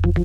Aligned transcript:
Thank 0.00 0.18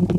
you. 0.00 0.11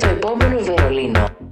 Το 0.00 0.08
επόμενο 0.08 0.58
Βερολίνο. 0.58 1.49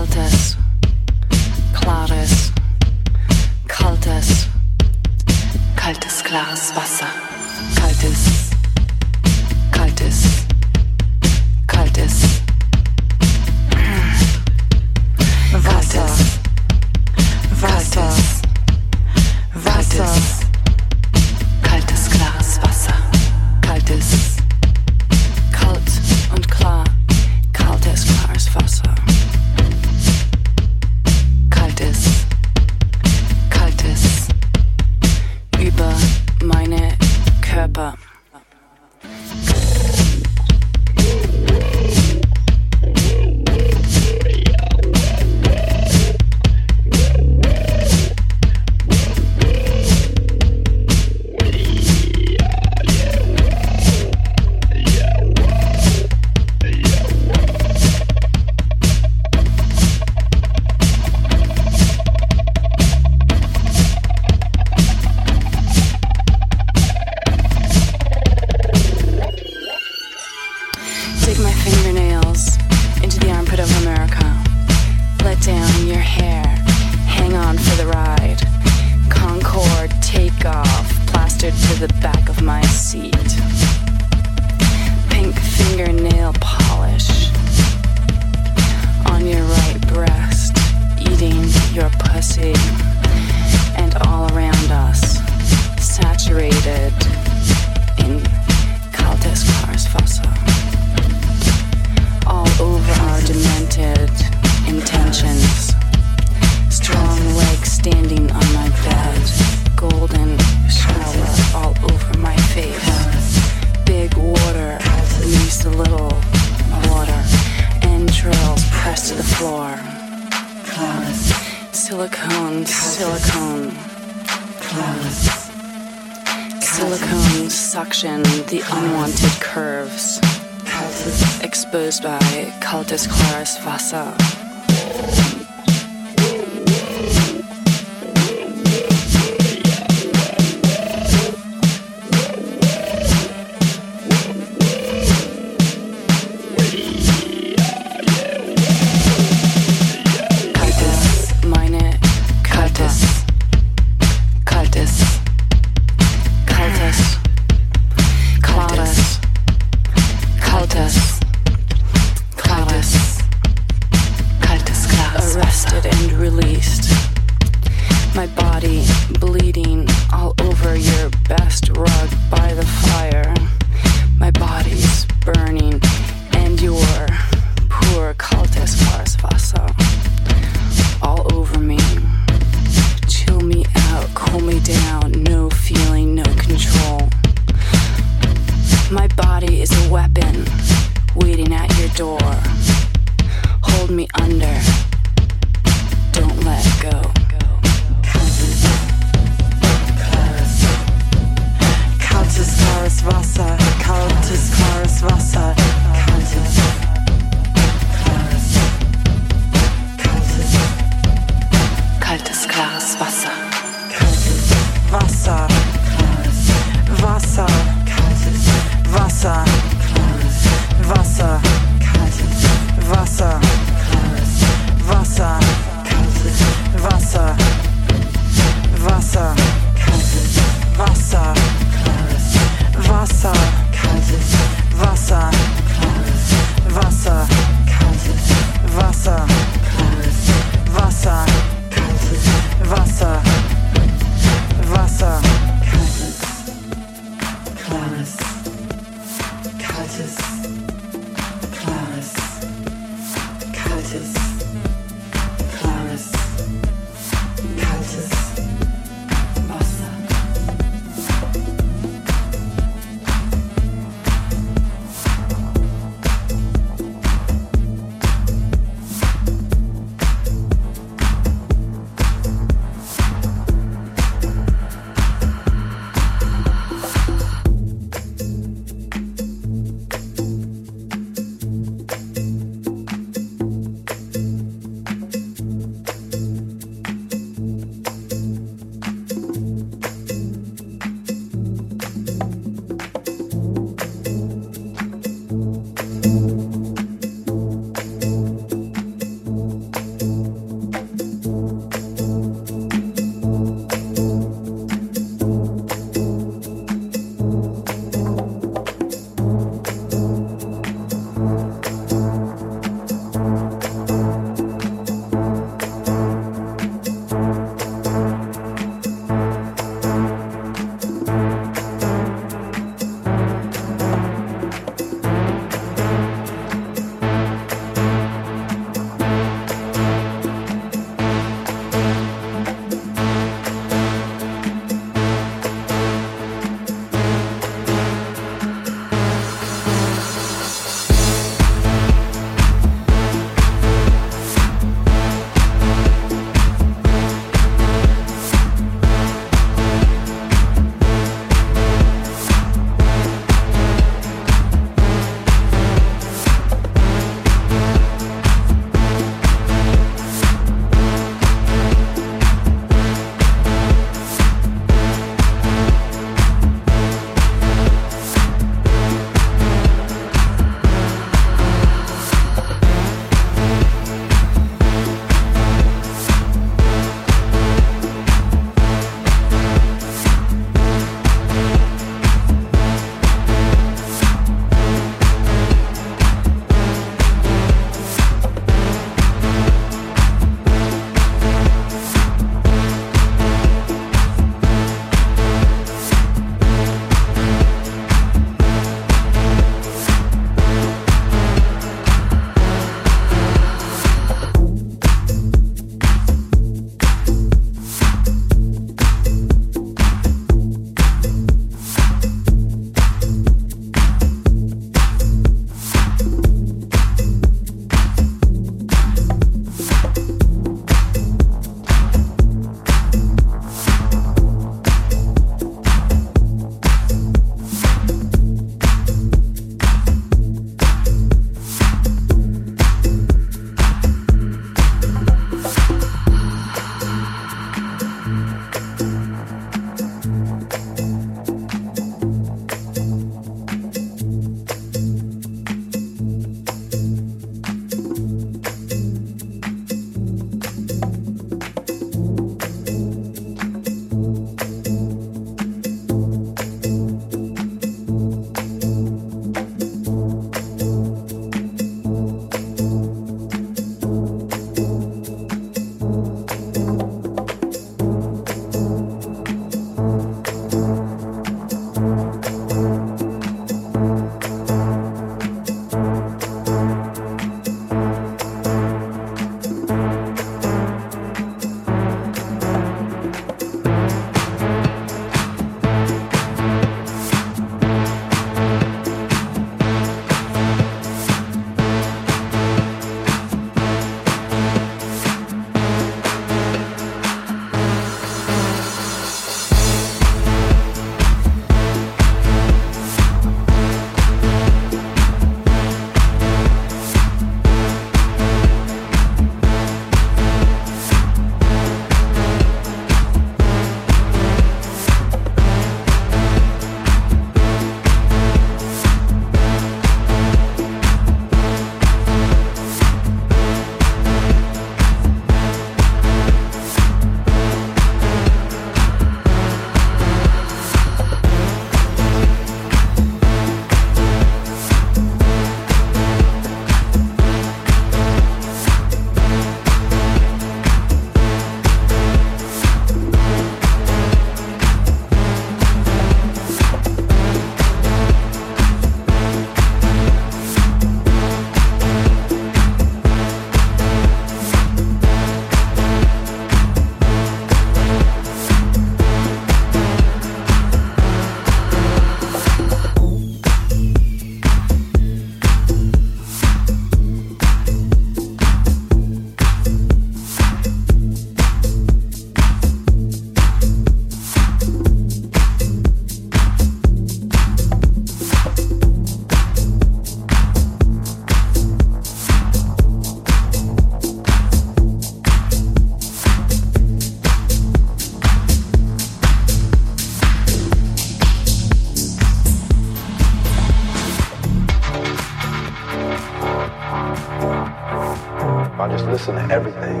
Listen 599.22 599.48
to 599.48 599.54
everything. 599.54 600.00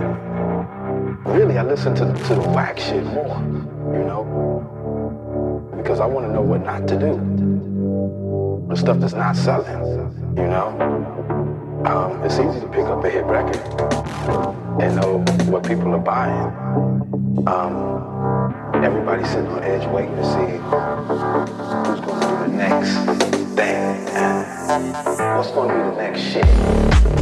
Really, 1.24 1.56
I 1.56 1.62
listen 1.62 1.94
to, 1.94 2.12
to 2.12 2.34
the 2.34 2.40
whack 2.48 2.76
shit 2.76 3.04
more, 3.04 3.38
you 3.92 4.02
know? 4.02 5.70
Because 5.76 6.00
I 6.00 6.06
want 6.06 6.26
to 6.26 6.32
know 6.32 6.40
what 6.40 6.64
not 6.64 6.88
to 6.88 6.98
do. 6.98 8.66
The 8.68 8.76
stuff 8.76 8.98
that's 8.98 9.12
not 9.12 9.36
selling, 9.36 10.34
you 10.36 10.42
know? 10.42 10.66
Um, 11.86 12.20
it's 12.24 12.34
easy 12.34 12.58
to 12.58 12.66
pick 12.66 12.86
up 12.86 13.04
a 13.04 13.10
hit 13.10 13.24
record 13.24 13.56
and 14.82 14.96
know 14.96 15.18
what 15.48 15.64
people 15.68 15.94
are 15.94 16.00
buying. 16.00 16.48
Um, 17.46 18.82
everybody's 18.84 19.28
sitting 19.28 19.46
on 19.46 19.62
edge 19.62 19.86
waiting 19.92 20.16
to 20.16 20.24
see 20.24 20.58
who's 21.86 22.00
going 22.00 22.20
to 22.20 22.26
do 22.26 22.36
the 22.38 22.48
next 22.56 22.96
thing 23.54 24.02
what's 25.36 25.52
going 25.52 25.68
to 25.68 25.74
be 25.74 25.80
the 25.90 25.96
next 25.96 26.20
shit. 26.20 27.21